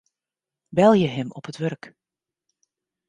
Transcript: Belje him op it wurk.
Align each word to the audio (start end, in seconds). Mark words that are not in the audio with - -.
Belje 0.75 1.07
him 1.17 1.29
op 1.37 1.45
it 1.49 1.57
wurk. 1.61 1.83